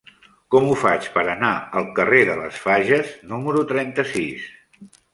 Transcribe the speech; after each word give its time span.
Com 0.53 0.63
ho 0.69 0.77
faig 0.83 1.09
per 1.17 1.25
anar 1.33 1.51
al 1.83 1.87
carrer 2.01 2.23
de 2.31 2.39
les 2.41 2.59
Fages 2.65 3.15
número 3.35 3.67
trenta-sis? 3.77 4.53